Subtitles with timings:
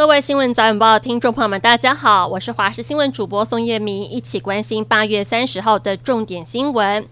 [0.00, 7.06] 各位新闻早晚报听众朋友们，大家好，我是华视新闻主播宋叶明，一起关心八月三十号的重点新闻。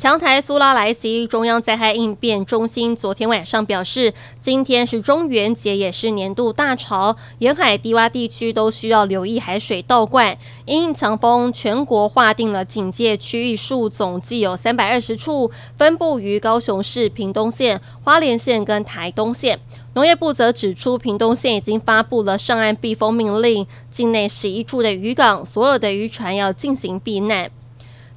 [0.00, 10.38] 强台苏拉莱西中央灾害应变中心昨天晚上表示，今天是中元节，也是年度大潮，沿海低洼地区都需要留意海水倒灌。
[10.64, 19.60] 因强风，全国划定了警戒区域数总计有三百二十处，分布于高雄市、屏东县、花莲县跟台东县。
[19.92, 27.50] 农业部则指出，屏东县已经发布了上岸避风命令，境内十一处的渔港，所有的渔船要进行避难。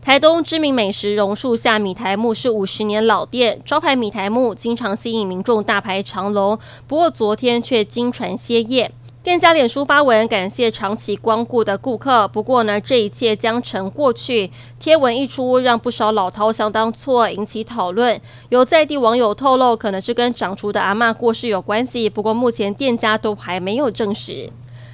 [0.04, 6.60] 台东知名美食榕树下米苔目是五十年老店，招牌米苔目经常吸引民众大排长龙。
[6.86, 8.92] 不过昨天却惊传歇业，
[9.24, 12.28] 店家脸书发文感谢长期光顾的顾客。
[12.28, 14.52] 不过呢，这一切将成过去。
[14.78, 18.20] 贴文一出，让不少老饕相当错，引起讨论。
[18.50, 22.10] 有在地网友透露，可能是跟长厨的阿嬷过世有关系。
[22.10, 24.52] 不过目前店家都还没有证实。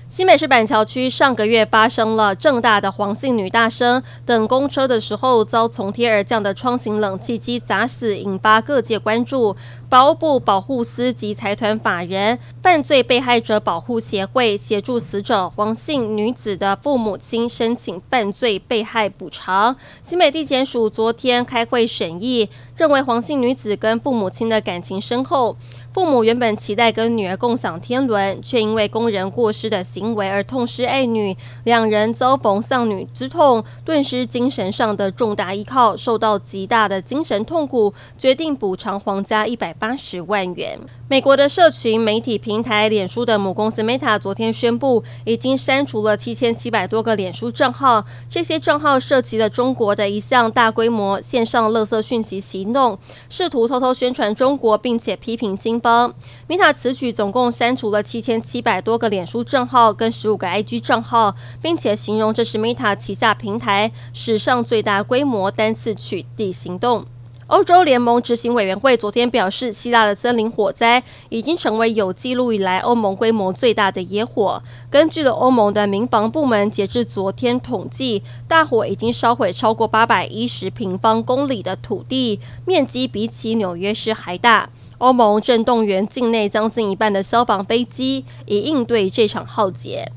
[0.09, 9.55] 新北市板桥区上个月发生了正大的黄姓女大生等公车的时候，遭从天而降的窗型冷气机砸死，引发各界关注。
[9.87, 19.75] 保部保护司及财团法人犯罪被害者保护协会协助死者黄姓女子的父母亲申请犯罪被害补偿。
[20.03, 25.55] 新北地检署昨天开会审议，认为黄姓女子跟父母亲的感情深厚，
[25.91, 40.79] 父母原本期待跟女儿共享天伦，却因为工人过失的行为而痛失爱女，两人遭逢丧女之痛，顿时精神上的重大依靠，受到极大的精神痛苦，决定补偿皇家一百八十万元。
[41.09, 48.05] 美国的社群媒体平台脸书的母公司 Meta 昨天宣布，已经删除了七千七百多个脸书账号。
[48.29, 56.13] 这些账号涉及了中国的一项大规模线上垃圾讯息行动，试图偷偷宣传中国，并且批评新方。
[56.47, 67.03] Meta 此举总共删除了七千七百多个脸书账号跟十五个 IG 账号，并且形容这是 Meta 旗下平台史上最大规模单次取缔行动。
[67.49, 74.61] 欧洲联盟执行委员会昨天表示，希腊的森林火灾已经成为有记录以来欧盟规模最大的野火。
[74.91, 84.69] 根据了欧盟的民防部门，截至昨天统计，大火已经烧毁超过八百一十平方公里的土地，面积比起纽约市还大。
[84.99, 90.11] 欧盟正动员境内将近一半的消防飞机，以应对这场浩劫。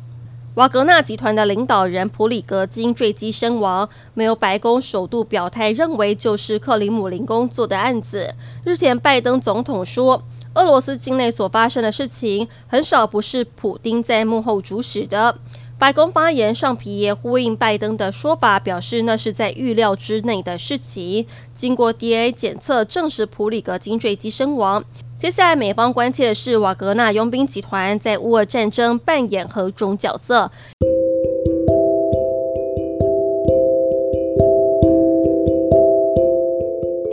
[0.56, 8.34] 瓦格纳集团的领导人普里格金坠机身亡，没有白宫首度表态认为就是克里姆林宫做的案子。
[8.62, 15.38] 日前，拜登总统说，俄罗斯境内所发生的事情很少不是普丁在幕后主使的。
[15.78, 21.26] 白宫发言上皮耶呼应拜登的说法，表示那是在预料之内的事情。
[21.54, 24.84] 经过 DNA 检测，证实普里格金坠机身亡。
[25.22, 30.50] 接下来，美方关切的是瓦格纳佣兵集团在乌俄战争扮演何种角色。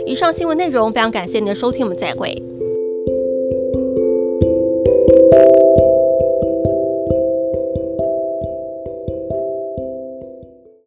[0.04, 2.49] 以上新闻内容非常感谢您的收听，我们再会。